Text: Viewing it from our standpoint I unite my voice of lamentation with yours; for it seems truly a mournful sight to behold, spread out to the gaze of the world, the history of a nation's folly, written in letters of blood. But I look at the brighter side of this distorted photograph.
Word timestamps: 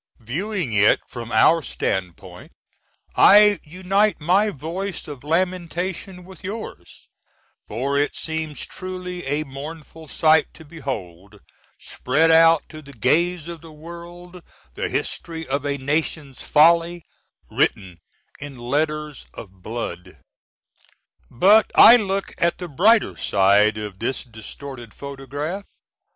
Viewing 0.17 0.73
it 0.73 0.99
from 1.07 1.31
our 1.31 1.61
standpoint 1.61 2.53
I 3.15 3.59
unite 3.63 4.19
my 4.19 4.49
voice 4.49 5.07
of 5.07 5.23
lamentation 5.23 6.25
with 6.25 6.43
yours; 6.43 7.07
for 7.67 7.99
it 7.99 8.15
seems 8.15 8.65
truly 8.65 9.23
a 9.27 9.43
mournful 9.43 10.07
sight 10.07 10.47
to 10.55 10.65
behold, 10.65 11.39
spread 11.77 12.31
out 12.31 12.63
to 12.69 12.81
the 12.81 12.93
gaze 12.93 13.47
of 13.47 13.61
the 13.61 13.71
world, 13.71 14.41
the 14.73 14.89
history 14.89 15.47
of 15.47 15.67
a 15.67 15.77
nation's 15.77 16.41
folly, 16.41 17.03
written 17.51 17.99
in 18.39 18.57
letters 18.57 19.27
of 19.35 19.61
blood. 19.61 20.17
But 21.29 21.69
I 21.75 21.97
look 21.97 22.33
at 22.39 22.57
the 22.57 22.67
brighter 22.67 23.15
side 23.17 23.77
of 23.77 23.99
this 23.99 24.23
distorted 24.23 24.95
photograph. 24.95 25.65